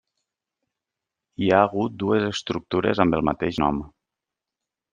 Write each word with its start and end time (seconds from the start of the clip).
Hi 1.43 1.49
ha 1.49 1.59
hagut 1.67 1.95
dues 2.05 2.27
estructures 2.31 3.05
amb 3.07 3.19
el 3.19 3.25
mateix 3.31 3.63
nom. 3.65 3.81